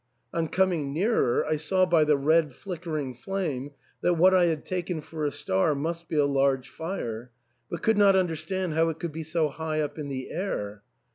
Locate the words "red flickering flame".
2.17-3.73